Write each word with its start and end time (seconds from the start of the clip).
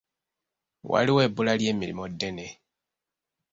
Waliwo 0.89 1.19
ebbula 1.27 1.53
ly'emirimu 1.59 2.03
ddene. 2.11 2.47